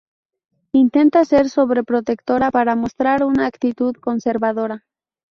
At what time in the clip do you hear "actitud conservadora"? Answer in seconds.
3.45-4.83